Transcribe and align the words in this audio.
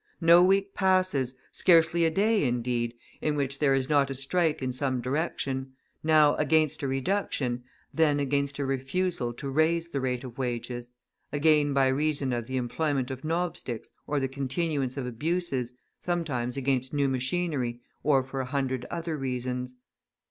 No 0.19 0.41
week 0.43 0.73
passes, 0.73 1.35
scarcely 1.51 2.05
a 2.05 2.09
day, 2.09 2.47
indeed, 2.47 2.95
in 3.21 3.35
which 3.35 3.59
there 3.59 3.75
is 3.75 3.87
not 3.87 4.09
a 4.09 4.15
strike 4.15 4.59
in 4.59 4.73
some 4.73 4.99
direction, 4.99 5.73
now 6.03 6.33
against 6.37 6.81
a 6.81 6.87
reduction, 6.87 7.63
then 7.93 8.19
against 8.19 8.57
a 8.57 8.65
refusal 8.65 9.31
to 9.33 9.47
raise 9.47 9.89
the 9.89 10.01
rate 10.01 10.23
of 10.23 10.39
wages, 10.39 10.89
again 11.31 11.71
by 11.71 11.85
reason 11.87 12.33
of 12.33 12.47
the 12.47 12.57
employment 12.57 13.11
of 13.11 13.23
knobsticks 13.23 13.91
or 14.07 14.19
the 14.19 14.27
continuance 14.27 14.97
of 14.97 15.05
abuses, 15.05 15.75
sometimes 15.99 16.57
against 16.57 16.95
new 16.95 17.07
machinery, 17.07 17.79
or 18.01 18.23
for 18.23 18.41
a 18.41 18.45
hundred 18.45 18.87
other 18.89 19.15
reasons. 19.15 19.75